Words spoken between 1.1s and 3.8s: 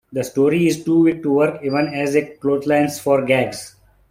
to work even as a clothesline for gags.